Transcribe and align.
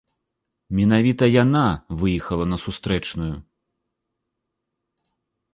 Менавіта 0.77 1.23
яна 1.43 1.65
выехала 2.01 2.45
на 2.53 2.57
сустрэчную. 2.65 3.31